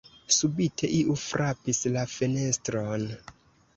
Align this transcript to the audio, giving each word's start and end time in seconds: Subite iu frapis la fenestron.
Subite 0.35 0.89
iu 1.01 1.17
frapis 1.25 1.83
la 1.97 2.07
fenestron. 2.17 3.09